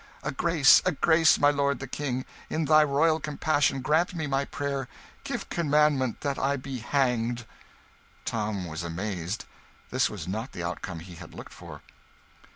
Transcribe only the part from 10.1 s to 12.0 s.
not the outcome he had looked for.